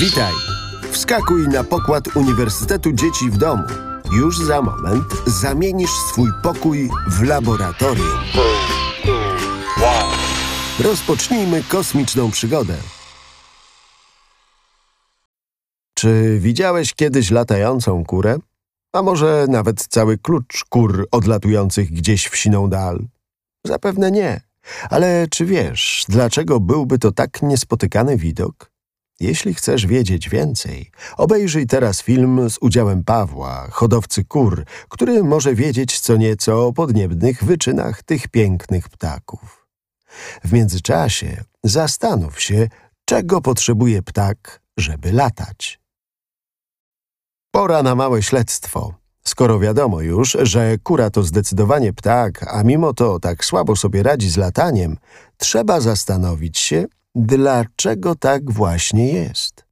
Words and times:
Witaj! 0.00 0.32
Wskakuj 0.90 1.48
na 1.48 1.64
pokład 1.64 2.16
Uniwersytetu 2.16 2.92
Dzieci 2.92 3.30
w 3.30 3.36
Domu. 3.36 3.62
Już 4.12 4.38
za 4.38 4.62
moment 4.62 5.04
zamienisz 5.26 5.90
swój 5.90 6.28
pokój 6.42 6.90
w 7.08 7.22
laboratorium. 7.22 8.18
Rozpocznijmy 10.80 11.62
kosmiczną 11.62 12.30
przygodę. 12.30 12.74
Czy 15.94 16.38
widziałeś 16.40 16.94
kiedyś 16.94 17.30
latającą 17.30 18.04
kurę? 18.04 18.38
A 18.92 19.02
może 19.02 19.46
nawet 19.48 19.86
cały 19.86 20.18
klucz 20.18 20.64
kur 20.68 21.06
odlatujących 21.10 21.92
gdzieś 21.92 22.28
w 22.28 22.36
siną 22.36 22.68
dal? 22.68 22.98
Zapewne 23.66 24.10
nie. 24.10 24.40
Ale 24.90 25.26
czy 25.30 25.46
wiesz, 25.46 26.04
dlaczego 26.08 26.60
byłby 26.60 26.98
to 26.98 27.12
tak 27.12 27.42
niespotykany 27.42 28.16
widok? 28.16 28.71
Jeśli 29.22 29.54
chcesz 29.54 29.86
wiedzieć 29.86 30.28
więcej, 30.28 30.90
obejrzyj 31.16 31.66
teraz 31.66 32.02
film 32.02 32.50
z 32.50 32.58
udziałem 32.60 33.04
Pawła, 33.04 33.68
hodowcy 33.70 34.24
kur, 34.24 34.64
który 34.88 35.24
może 35.24 35.54
wiedzieć 35.54 36.00
co 36.00 36.16
nieco 36.16 36.66
o 36.66 36.72
podniebnych 36.72 37.44
wyczynach 37.44 38.02
tych 38.02 38.28
pięknych 38.28 38.88
ptaków. 38.88 39.66
W 40.44 40.52
międzyczasie 40.52 41.44
zastanów 41.64 42.40
się, 42.40 42.68
czego 43.04 43.40
potrzebuje 43.40 44.02
ptak, 44.02 44.60
żeby 44.76 45.12
latać. 45.12 45.80
Pora 47.50 47.82
na 47.82 47.94
małe 47.94 48.22
śledztwo. 48.22 48.94
Skoro 49.24 49.58
wiadomo 49.58 50.00
już, 50.00 50.36
że 50.42 50.78
kura 50.82 51.10
to 51.10 51.22
zdecydowanie 51.22 51.92
ptak, 51.92 52.54
a 52.54 52.62
mimo 52.62 52.94
to 52.94 53.20
tak 53.20 53.44
słabo 53.44 53.76
sobie 53.76 54.02
radzi 54.02 54.30
z 54.30 54.36
lataniem, 54.36 54.96
trzeba 55.36 55.80
zastanowić 55.80 56.58
się, 56.58 56.86
dlaczego 57.14 58.14
tak 58.14 58.50
właśnie 58.50 59.12
jest. 59.12 59.64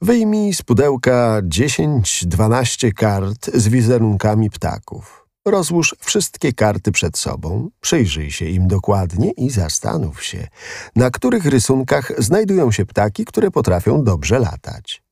Wyjmij 0.00 0.54
z 0.54 0.62
pudełka 0.62 1.40
10-12 1.42 2.92
kart 2.92 3.50
z 3.54 3.68
wizerunkami 3.68 4.50
ptaków. 4.50 5.26
Rozłóż 5.46 5.96
wszystkie 6.00 6.52
karty 6.52 6.92
przed 6.92 7.18
sobą, 7.18 7.70
przyjrzyj 7.80 8.30
się 8.30 8.44
im 8.44 8.68
dokładnie 8.68 9.30
i 9.30 9.50
zastanów 9.50 10.24
się, 10.24 10.48
na 10.96 11.10
których 11.10 11.44
rysunkach 11.46 12.12
znajdują 12.18 12.72
się 12.72 12.86
ptaki, 12.86 13.24
które 13.24 13.50
potrafią 13.50 14.04
dobrze 14.04 14.38
latać. 14.38 15.02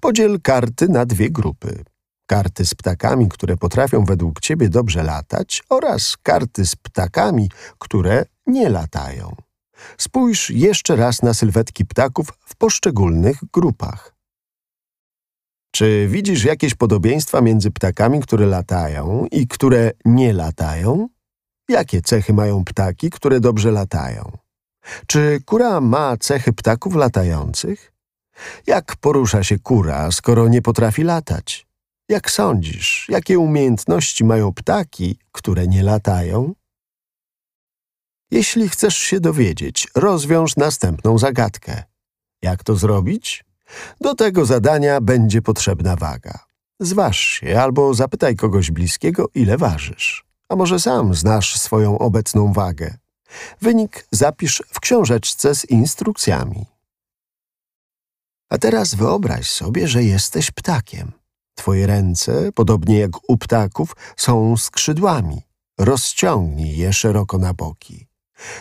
Podziel 0.00 0.40
karty 0.42 0.88
na 0.88 1.06
dwie 1.06 1.30
grupy. 1.30 1.84
Karty 2.26 2.66
z 2.66 2.74
ptakami, 2.74 3.28
które 3.28 3.56
potrafią 3.56 4.04
według 4.04 4.40
ciebie 4.40 4.68
dobrze 4.68 5.02
latać 5.02 5.62
oraz 5.68 6.16
karty 6.22 6.66
z 6.66 6.76
ptakami, 6.76 7.50
które 7.78 8.24
nie 8.46 8.68
latają. 8.68 9.45
Spójrz 9.98 10.50
jeszcze 10.50 10.96
raz 10.96 11.22
na 11.22 11.34
sylwetki 11.34 11.84
ptaków 11.84 12.26
w 12.46 12.56
poszczególnych 12.56 13.36
grupach. 13.52 14.16
Czy 15.70 16.08
widzisz 16.08 16.44
jakieś 16.44 16.74
podobieństwa 16.74 17.40
między 17.40 17.70
ptakami, 17.70 18.20
które 18.20 18.46
latają 18.46 19.26
i 19.32 19.46
które 19.48 19.92
nie 20.04 20.32
latają? 20.32 21.08
Jakie 21.68 22.02
cechy 22.02 22.32
mają 22.32 22.64
ptaki, 22.64 23.10
które 23.10 23.40
dobrze 23.40 23.70
latają? 23.70 24.32
Czy 25.06 25.40
kura 25.46 25.80
ma 25.80 26.16
cechy 26.16 26.52
ptaków 26.52 26.94
latających? 26.94 27.92
Jak 28.66 28.96
porusza 28.96 29.42
się 29.42 29.58
kura, 29.58 30.12
skoro 30.12 30.48
nie 30.48 30.62
potrafi 30.62 31.02
latać? 31.02 31.66
Jak 32.08 32.30
sądzisz, 32.30 33.06
jakie 33.08 33.38
umiejętności 33.38 34.24
mają 34.24 34.52
ptaki, 34.52 35.18
które 35.32 35.66
nie 35.66 35.82
latają? 35.82 36.54
Jeśli 38.30 38.68
chcesz 38.68 38.96
się 38.96 39.20
dowiedzieć, 39.20 39.88
rozwiąż 39.94 40.56
następną 40.56 41.18
zagadkę. 41.18 41.82
Jak 42.42 42.64
to 42.64 42.76
zrobić? 42.76 43.44
Do 44.00 44.14
tego 44.14 44.46
zadania 44.46 45.00
będzie 45.00 45.42
potrzebna 45.42 45.96
waga. 45.96 46.38
Zważ 46.80 47.18
się 47.18 47.60
albo 47.60 47.94
zapytaj 47.94 48.36
kogoś 48.36 48.70
bliskiego, 48.70 49.26
ile 49.34 49.58
ważysz. 49.58 50.24
A 50.48 50.56
może 50.56 50.80
sam 50.80 51.14
znasz 51.14 51.58
swoją 51.58 51.98
obecną 51.98 52.52
wagę. 52.52 52.96
Wynik 53.60 54.06
zapisz 54.10 54.62
w 54.70 54.80
książeczce 54.80 55.54
z 55.54 55.64
instrukcjami. 55.64 56.66
A 58.50 58.58
teraz 58.58 58.94
wyobraź 58.94 59.50
sobie, 59.50 59.88
że 59.88 60.04
jesteś 60.04 60.50
ptakiem. 60.50 61.12
Twoje 61.54 61.86
ręce, 61.86 62.52
podobnie 62.52 62.98
jak 62.98 63.30
u 63.30 63.38
ptaków, 63.38 63.96
są 64.16 64.56
skrzydłami. 64.56 65.42
Rozciągnij 65.78 66.76
je 66.76 66.92
szeroko 66.92 67.38
na 67.38 67.54
boki. 67.54 68.06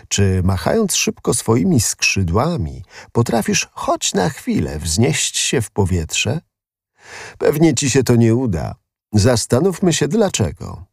Czy 0.08 0.42
machając 0.44 0.96
szybko 0.96 1.34
swoimi 1.34 1.82
skrzydłami, 1.82 2.84
potrafisz 3.12 3.70
choć 3.72 4.14
na 4.14 4.30
chwilę 4.30 4.80
wznieść 4.80 5.38
się 5.38 5.62
w 5.62 5.72
powietrze? 5.72 6.42
Pewnie 7.38 7.74
ci 7.74 7.90
się 7.90 8.04
to 8.04 8.16
nie 8.16 8.36
uda. 8.36 8.76
Zastanówmy 9.14 9.94
się 9.94 10.08
dlaczego. 10.08 10.86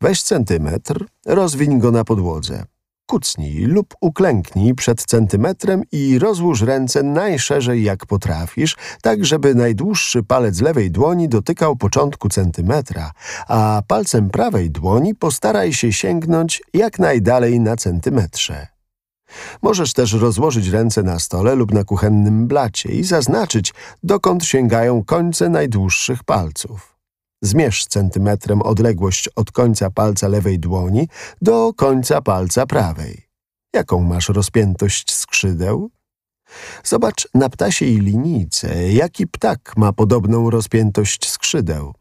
Weź 0.00 0.22
centymetr, 0.22 1.04
rozwiń 1.26 1.78
go 1.78 1.90
na 1.90 2.04
podłodze. 2.04 2.64
Kucnij 3.06 3.64
lub 3.64 3.94
uklęknij 4.00 4.74
przed 4.74 5.04
centymetrem 5.04 5.82
i 5.92 6.18
rozłóż 6.18 6.62
ręce 6.62 7.02
najszerzej 7.02 7.82
jak 7.82 8.06
potrafisz, 8.06 8.76
tak 9.02 9.24
żeby 9.24 9.54
najdłuższy 9.54 10.22
palec 10.22 10.60
lewej 10.60 10.90
dłoni 10.90 11.28
dotykał 11.28 11.76
początku 11.76 12.28
centymetra, 12.28 13.12
a 13.48 13.82
palcem 13.88 14.30
prawej 14.30 14.70
dłoni 14.70 15.14
postaraj 15.14 15.72
się 15.72 15.92
sięgnąć 15.92 16.62
jak 16.74 16.98
najdalej 16.98 17.60
na 17.60 17.76
centymetrze. 17.76 18.66
Możesz 19.62 19.92
też 19.92 20.12
rozłożyć 20.12 20.68
ręce 20.68 21.02
na 21.02 21.18
stole 21.18 21.54
lub 21.54 21.72
na 21.72 21.84
kuchennym 21.84 22.46
blacie 22.46 22.88
i 22.88 23.04
zaznaczyć, 23.04 23.74
dokąd 24.02 24.44
sięgają 24.44 25.04
końce 25.04 25.48
najdłuższych 25.48 26.24
palców. 26.24 26.95
Zmierz 27.42 27.84
centymetrem 27.86 28.62
odległość 28.62 29.28
od 29.36 29.52
końca 29.52 29.90
palca 29.90 30.28
lewej 30.28 30.58
dłoni 30.58 31.08
do 31.42 31.72
końca 31.76 32.22
palca 32.22 32.66
prawej. 32.66 33.22
Jaką 33.74 34.02
masz 34.02 34.28
rozpiętość 34.28 35.14
skrzydeł? 35.14 35.90
Zobacz 36.84 37.28
na 37.34 37.48
ptasiej 37.48 38.00
linijce, 38.00 38.92
jaki 38.92 39.26
ptak 39.26 39.72
ma 39.76 39.92
podobną 39.92 40.50
rozpiętość 40.50 41.28
skrzydeł. 41.30 41.94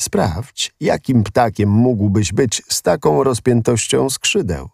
Sprawdź, 0.00 0.74
jakim 0.80 1.24
ptakiem 1.24 1.70
mógłbyś 1.70 2.32
być 2.32 2.62
z 2.68 2.82
taką 2.82 3.24
rozpiętością 3.24 4.10
skrzydeł. 4.10 4.68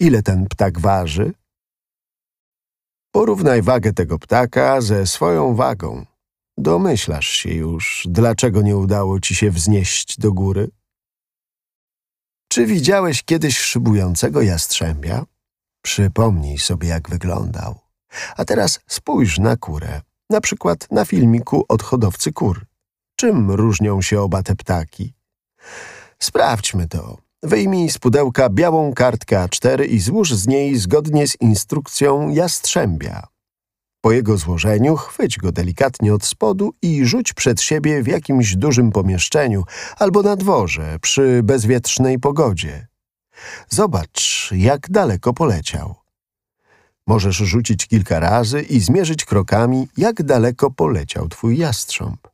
Ile 0.00 0.22
ten 0.22 0.46
ptak 0.46 0.80
waży? 0.80 1.32
Porównaj 3.10 3.62
wagę 3.62 3.92
tego 3.92 4.18
ptaka 4.18 4.80
ze 4.80 5.06
swoją 5.06 5.54
wagą. 5.54 6.06
Domyślasz 6.60 7.28
się 7.28 7.50
już, 7.50 8.06
dlaczego 8.10 8.62
nie 8.62 8.76
udało 8.76 9.20
ci 9.20 9.34
się 9.34 9.50
wznieść 9.50 10.18
do 10.18 10.32
góry? 10.32 10.70
Czy 12.48 12.66
widziałeś 12.66 13.22
kiedyś 13.22 13.58
szybującego 13.58 14.42
jastrzębia? 14.42 15.24
Przypomnij 15.82 16.58
sobie, 16.58 16.88
jak 16.88 17.10
wyglądał. 17.10 17.78
A 18.36 18.44
teraz 18.44 18.80
spójrz 18.86 19.38
na 19.38 19.56
kurę, 19.56 20.00
na 20.30 20.40
przykład 20.40 20.90
na 20.90 21.04
filmiku 21.04 21.64
od 21.68 21.82
hodowcy 21.82 22.32
kur. 22.32 22.66
Czym 23.16 23.50
różnią 23.50 24.02
się 24.02 24.20
oba 24.20 24.42
te 24.42 24.56
ptaki? 24.56 25.14
Sprawdźmy 26.18 26.88
to. 26.88 27.18
Wyjmij 27.42 27.90
z 27.90 27.98
pudełka 27.98 28.48
białą 28.48 28.94
kartkę 28.94 29.44
A4 29.44 29.86
i 29.86 30.00
złóż 30.00 30.34
z 30.34 30.46
niej 30.46 30.78
zgodnie 30.78 31.28
z 31.28 31.40
instrukcją 31.40 32.28
jastrzębia. 32.28 33.26
Po 34.00 34.12
jego 34.12 34.36
złożeniu 34.36 34.96
chwyć 34.96 35.38
go 35.38 35.52
delikatnie 35.52 36.14
od 36.14 36.24
spodu 36.24 36.74
i 36.82 37.04
rzuć 37.04 37.32
przed 37.32 37.60
siebie 37.60 38.02
w 38.02 38.06
jakimś 38.06 38.56
dużym 38.56 38.92
pomieszczeniu 38.92 39.62
albo 39.98 40.22
na 40.22 40.36
dworze 40.36 40.98
przy 41.00 41.40
bezwietrznej 41.44 42.18
pogodzie. 42.18 42.86
Zobacz, 43.68 44.50
jak 44.52 44.90
daleko 44.90 45.32
poleciał. 45.32 45.94
Możesz 47.06 47.36
rzucić 47.36 47.86
kilka 47.86 48.20
razy 48.20 48.62
i 48.62 48.80
zmierzyć 48.80 49.24
krokami, 49.24 49.88
jak 49.96 50.22
daleko 50.22 50.70
poleciał 50.70 51.28
twój 51.28 51.58
jastrząb. 51.58 52.28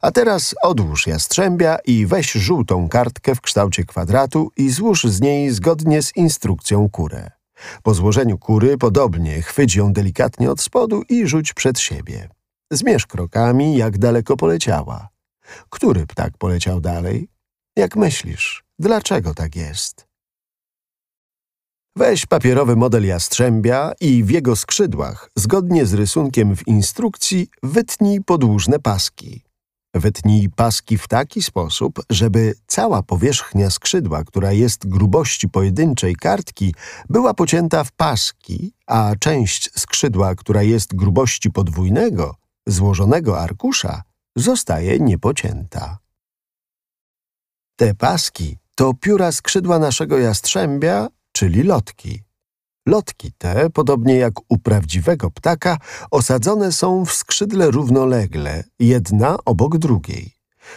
A 0.00 0.10
teraz 0.10 0.54
odłóż 0.62 1.06
jastrzębia 1.06 1.78
i 1.86 2.06
weź 2.06 2.32
żółtą 2.32 2.88
kartkę 2.88 3.34
w 3.34 3.40
kształcie 3.40 3.84
kwadratu 3.84 4.50
i 4.56 4.70
złóż 4.70 5.04
z 5.04 5.20
niej 5.20 5.50
zgodnie 5.50 6.02
z 6.02 6.16
instrukcją 6.16 6.88
kurę. 6.90 7.39
Po 7.82 7.94
złożeniu 7.94 8.38
kury 8.38 8.78
podobnie 8.78 9.42
chwyć 9.42 9.76
ją 9.76 9.92
delikatnie 9.92 10.50
od 10.50 10.60
spodu 10.60 11.02
i 11.08 11.26
rzuć 11.26 11.52
przed 11.52 11.78
siebie. 11.78 12.28
Zmierz 12.72 13.06
krokami, 13.06 13.76
jak 13.76 13.98
daleko 13.98 14.36
poleciała. 14.36 15.08
Który 15.70 16.06
ptak 16.06 16.38
poleciał 16.38 16.80
dalej? 16.80 17.28
Jak 17.76 17.96
myślisz, 17.96 18.64
dlaczego 18.78 19.34
tak 19.34 19.56
jest? 19.56 20.10
Weź 21.96 22.26
papierowy 22.26 22.76
model 22.76 23.06
jastrzębia 23.06 23.92
i 24.00 24.24
w 24.24 24.30
jego 24.30 24.56
skrzydłach, 24.56 25.30
zgodnie 25.36 25.86
z 25.86 25.94
rysunkiem 25.94 26.56
w 26.56 26.68
instrukcji, 26.68 27.48
wytnij 27.62 28.20
podłużne 28.24 28.78
paski. 28.78 29.49
Wytnij 29.94 30.48
paski 30.48 30.98
w 30.98 31.08
taki 31.08 31.42
sposób, 31.42 32.00
żeby 32.10 32.54
cała 32.66 33.02
powierzchnia 33.02 33.70
skrzydła, 33.70 34.24
która 34.24 34.52
jest 34.52 34.88
grubości 34.88 35.48
pojedynczej 35.48 36.16
kartki, 36.16 36.74
była 37.08 37.34
pocięta 37.34 37.84
w 37.84 37.92
paski, 37.92 38.72
a 38.86 39.12
część 39.20 39.70
skrzydła, 39.80 40.34
która 40.34 40.62
jest 40.62 40.94
grubości 40.94 41.50
podwójnego, 41.50 42.34
złożonego 42.66 43.40
arkusza, 43.40 44.02
zostaje 44.36 44.98
niepocięta. 44.98 45.98
Te 47.76 47.94
paski 47.94 48.58
to 48.74 48.94
pióra 48.94 49.32
skrzydła 49.32 49.78
naszego 49.78 50.18
jastrzębia, 50.18 51.08
czyli 51.32 51.62
lotki. 51.62 52.22
Lotki 52.90 53.32
te, 53.38 53.70
podobnie 53.70 54.16
jak 54.16 54.34
u 54.48 54.58
prawdziwego 54.58 55.30
ptaka, 55.30 55.78
osadzone 56.10 56.72
są 56.72 57.04
w 57.04 57.12
skrzydle 57.12 57.70
równolegle, 57.70 58.64
jedna 58.78 59.36
obok 59.44 59.78
drugiej. 59.78 60.32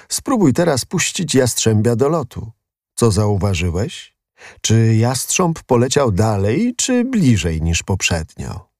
Spróbuj 0.10 0.54
teraz 0.54 0.86
puścić 0.86 1.36
jastrzębia 1.36 1.96
do 1.96 2.10
lotu. 2.10 2.52
Co 2.96 3.12
zauważyłeś? 3.12 4.16
Czy 4.62 4.96
jastrząb 4.96 5.64
poleciał 5.64 6.12
dalej, 6.12 6.74
czy 6.78 7.06
bliżej 7.06 7.62
niż 7.62 7.84
poprzednio? 7.84 8.73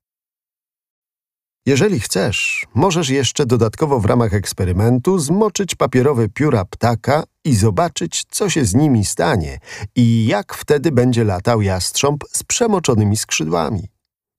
Jeżeli 1.66 2.00
chcesz, 2.00 2.66
możesz 2.76 3.10
jeszcze 3.10 3.46
dodatkowo 3.46 4.00
w 4.00 4.06
ramach 4.06 4.34
eksperymentu 4.34 5.20
zmoczyć 5.20 5.76
papierowe 5.76 6.30
pióra 6.30 6.66
ptaka 6.66 7.24
i 7.46 7.56
zobaczyć, 7.56 8.24
co 8.30 8.50
się 8.50 8.66
z 8.66 8.76
nimi 8.76 9.06
stanie 9.06 9.60
i 9.96 10.26
jak 10.26 10.54
wtedy 10.54 10.92
będzie 10.92 11.24
latał 11.24 11.62
jastrząb 11.62 12.24
z 12.32 12.44
przemoczonymi 12.44 13.18
skrzydłami. 13.18 13.88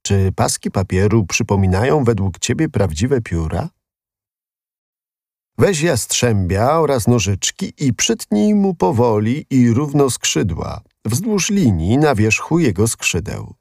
Czy 0.03 0.33
paski 0.37 0.71
papieru 0.71 1.27
przypominają 1.27 2.05
według 2.05 2.39
ciebie 2.39 2.69
prawdziwe 2.69 3.21
pióra? 3.21 3.69
Weź 5.59 5.81
jastrzębia 5.81 6.81
oraz 6.81 7.07
nożyczki 7.07 7.73
i 7.79 7.95
przytnij 7.95 8.55
mu 8.55 8.75
powoli 8.75 9.47
i 9.51 9.71
równo 9.71 10.11
skrzydła, 10.11 10.81
wzdłuż 11.05 11.51
linii 11.51 11.99
na 11.99 12.15
wierzchu 12.15 12.59
jego 12.59 12.89
skrzydeł. 12.89 13.55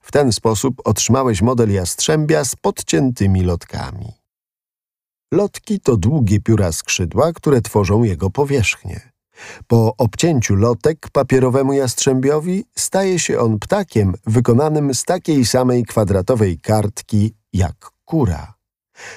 W 0.00 0.12
ten 0.12 0.32
sposób 0.32 0.74
otrzymałeś 0.84 1.42
model 1.42 1.72
jastrzębia 1.72 2.44
z 2.44 2.56
podciętymi 2.56 3.42
lotkami. 3.42 4.12
Lotki 5.32 5.80
to 5.80 5.96
długie 5.96 6.40
pióra 6.40 6.72
skrzydła, 6.72 7.32
które 7.32 7.60
tworzą 7.60 8.02
jego 8.02 8.30
powierzchnię. 8.30 9.12
Po 9.66 9.96
obcięciu 9.96 10.54
lotek 10.54 11.10
papierowemu 11.12 11.72
jastrzębiowi 11.72 12.64
staje 12.76 13.18
się 13.18 13.38
on 13.38 13.58
ptakiem 13.58 14.14
wykonanym 14.26 14.94
z 14.94 15.04
takiej 15.04 15.46
samej 15.46 15.84
kwadratowej 15.84 16.58
kartki 16.58 17.34
jak 17.52 17.90
kura. 18.04 18.54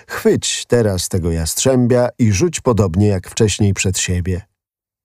Chwyć 0.08 0.66
teraz 0.66 1.10
tego 1.10 1.32
jastrzębia 1.32 2.10
i 2.20 2.32
rzuć 2.32 2.62
podobnie 2.62 3.08
jak 3.08 3.30
wcześniej 3.30 3.74
przed 3.74 4.00
siebie. 4.00 4.42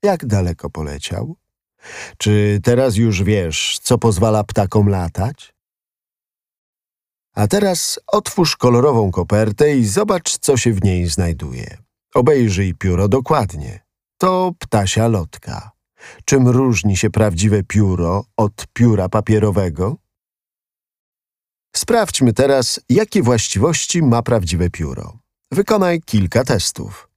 Jak 0.03 0.27
daleko 0.27 0.71
poleciał? 0.71 1.37
Czy 2.19 2.61
teraz 2.62 2.97
już 2.97 3.23
wiesz, 3.23 3.79
co 3.82 3.99
pozwala 3.99 4.44
ptakom 4.44 4.88
latać? 4.88 5.55
A 7.35 7.47
teraz 7.47 8.00
otwórz 8.06 8.56
kolorową 8.56 9.11
kopertę 9.11 9.77
i 9.77 9.87
zobacz, 9.87 10.38
co 10.38 10.56
się 10.56 10.73
w 10.73 10.85
niej 10.85 11.06
znajduje. 11.06 11.79
Obejrzyj 12.15 12.75
pióro 12.75 13.09
dokładnie. 13.09 13.81
To 14.19 14.53
ptasia 14.59 15.09
lotka. 15.09 15.71
Czym 16.25 16.49
różni 16.49 16.97
się 16.97 17.11
prawdziwe 17.11 17.62
pióro 17.62 18.25
od 18.37 18.67
pióra 18.73 19.09
papierowego? 19.09 19.97
Sprawdźmy 21.77 22.32
teraz, 22.32 22.81
jakie 22.88 23.23
właściwości 23.23 24.03
ma 24.03 24.23
prawdziwe 24.23 24.71
pióro. 24.71 25.19
Wykonaj 25.53 26.00
kilka 26.00 26.44
testów. 26.44 27.09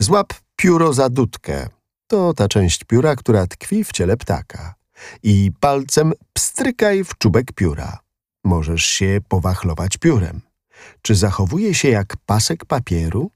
Złap 0.00 0.34
pióro 0.56 0.92
za 0.92 1.08
dudkę. 1.08 1.68
To 2.06 2.34
ta 2.34 2.48
część 2.48 2.84
pióra, 2.84 3.16
która 3.16 3.46
tkwi 3.46 3.84
w 3.84 3.92
ciele 3.92 4.16
ptaka. 4.16 4.74
I 5.22 5.52
palcem 5.60 6.12
pstrykaj 6.32 7.04
w 7.04 7.18
czubek 7.18 7.52
pióra. 7.52 7.98
Możesz 8.44 8.84
się 8.84 9.20
powachlować 9.28 9.96
piórem. 9.96 10.40
Czy 11.02 11.14
zachowuje 11.14 11.74
się 11.74 11.88
jak 11.88 12.16
pasek 12.26 12.64
papieru? 12.64 13.30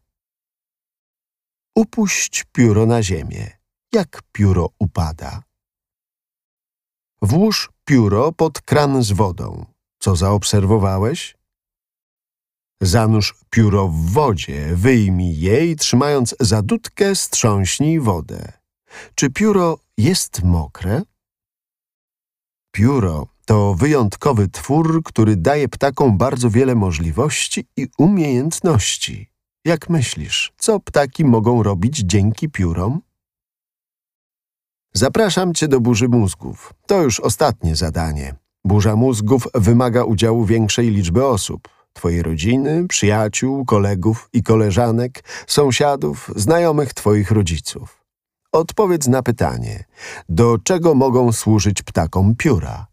Upuść 1.76 2.44
pióro 2.52 2.87
na 2.87 3.02
ziemię. 3.02 3.50
Jak 3.93 4.22
pióro 4.32 4.69
upada? 4.78 5.43
Włóż 7.22 7.70
pióro 7.84 8.32
pod 8.32 8.61
kran 8.62 9.02
z 9.02 9.12
wodą. 9.12 9.67
Co 9.99 10.17
zaobserwowałeś? 10.17 11.37
Zanurz 12.82 13.34
pióro 13.50 13.88
w 13.88 14.11
wodzie, 14.11 14.76
wyjmij 14.76 15.40
je 15.40 15.67
i 15.67 15.76
trzymając 15.76 16.34
za 16.40 16.62
dudkę 16.62 17.14
strząśnij 17.14 18.00
wodę. 18.00 18.60
Czy 19.15 19.31
pióro 19.31 19.79
jest 19.99 20.43
mokre? 20.43 21.03
Pióro 22.73 23.27
to 23.45 23.75
wyjątkowy 23.75 24.49
twór, 24.49 25.03
który 25.05 25.37
daje 25.37 25.69
ptakom 25.69 26.19
bardzo 26.19 26.51
wiele 26.51 26.75
możliwości 26.75 27.67
i 27.77 27.89
umiejętności. 27.99 29.31
Jak 29.65 29.91
myślisz, 29.91 30.53
co 30.59 30.81
ptaki 30.81 31.25
mogą 31.25 31.63
robić 31.63 31.99
dzięki 31.99 32.49
piórom? 32.49 33.01
Zapraszam 34.95 35.55
cię 35.55 35.69
do 35.69 35.81
burzy 35.81 36.09
mózgów. 36.09 36.75
To 36.87 37.03
już 37.03 37.21
ostatnie 37.21 37.77
zadanie. 37.77 38.35
Burza 38.65 38.97
mózgów 38.97 39.49
wymaga 39.55 40.05
udziału 40.05 40.45
większej 40.45 40.91
liczby 40.91 41.27
osób. 41.27 41.69
Twojej 41.93 42.23
rodziny, 42.23 42.89
przyjaciół, 42.89 43.65
kolegów 43.65 44.29
i 44.33 44.43
koleżanek, 44.43 45.25
sąsiadów, 45.47 46.31
znajomych 46.37 46.95
twoich 46.95 47.31
rodziców. 47.31 48.00
Odpowiedz 48.52 49.08
na 49.08 49.23
pytanie, 49.23 49.85
do 50.29 50.58
czego 50.58 50.94
mogą 50.94 51.32
służyć 51.32 51.82
ptakom 51.82 52.37
pióra? 52.37 52.87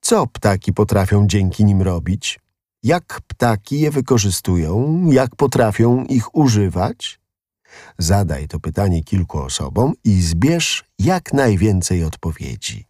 Co 0.00 0.26
ptaki 0.26 0.72
potrafią 0.72 1.26
dzięki 1.26 1.64
nim 1.64 1.82
robić? 1.82 2.40
Jak 2.82 3.20
ptaki 3.26 3.80
je 3.80 3.90
wykorzystują? 3.90 5.02
Jak 5.10 5.36
potrafią 5.36 6.04
ich 6.04 6.34
używać? 6.36 7.20
Zadaj 7.98 8.48
to 8.48 8.60
pytanie 8.60 9.04
kilku 9.04 9.38
osobom 9.38 9.92
i 10.04 10.22
zbierz 10.22 10.84
jak 10.98 11.32
najwięcej 11.32 12.04
odpowiedzi. 12.04 12.86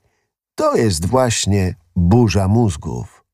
To 0.55 0.77
jest 0.77 1.07
właśnie 1.07 1.75
burza 1.97 2.49
mózgów. 2.49 3.25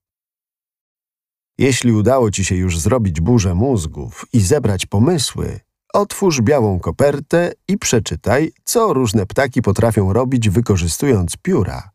Jeśli 1.58 1.92
udało 1.92 2.30
ci 2.30 2.44
się 2.44 2.56
już 2.56 2.78
zrobić 2.78 3.20
burzę 3.20 3.54
mózgów 3.54 4.26
i 4.32 4.40
zebrać 4.40 4.86
pomysły, 4.86 5.60
otwórz 5.94 6.40
białą 6.40 6.80
kopertę 6.80 7.52
i 7.68 7.78
przeczytaj, 7.78 8.52
co 8.64 8.92
różne 8.92 9.26
ptaki 9.26 9.62
potrafią 9.62 10.12
robić 10.12 10.50
wykorzystując 10.50 11.36
pióra 11.36 11.94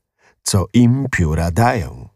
co 0.50 0.66
im 0.74 1.06
pióra 1.12 1.52
dają. 1.52 2.10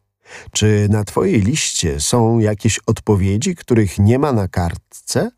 Czy 0.51 0.87
na 0.89 1.03
twojej 1.03 1.41
liście 1.41 1.99
są 1.99 2.39
jakieś 2.39 2.79
odpowiedzi, 2.85 3.55
których 3.55 3.99
nie 3.99 4.19
ma 4.19 4.33
na 4.33 4.47
kartce? 4.47 5.31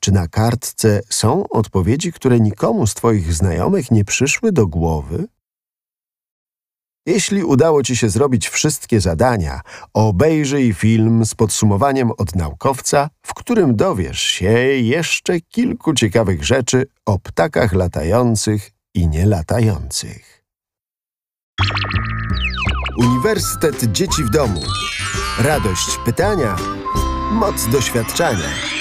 Czy 0.00 0.12
na 0.12 0.28
kartce 0.28 1.00
są 1.08 1.48
odpowiedzi, 1.48 2.12
które 2.12 2.40
nikomu 2.40 2.86
z 2.86 2.94
twoich 2.94 3.34
znajomych 3.34 3.90
nie 3.90 4.04
przyszły 4.04 4.52
do 4.52 4.66
głowy? 4.66 5.28
Jeśli 7.08 7.44
udało 7.44 7.82
ci 7.82 7.96
się 7.96 8.08
zrobić 8.08 8.48
wszystkie 8.48 9.00
zadania, 9.00 9.60
obejrzyj 9.94 10.74
film 10.74 11.26
z 11.26 11.34
podsumowaniem 11.34 12.10
od 12.18 12.34
naukowca, 12.36 13.10
w 13.22 13.34
którym 13.34 13.76
dowiesz 13.76 14.20
się 14.20 14.50
jeszcze 14.72 15.40
kilku 15.40 15.94
ciekawych 15.94 16.44
rzeczy 16.44 16.86
o 17.06 17.18
ptakach 17.18 17.72
latających 17.72 18.70
i 18.94 19.08
nielatających. 19.08 20.44
Uniwersytet 22.98 23.92
Dzieci 23.92 24.24
w 24.24 24.30
Domu. 24.30 24.60
Radość 25.38 25.98
pytania, 26.04 26.56
moc 27.32 27.68
doświadczania. 27.68 28.77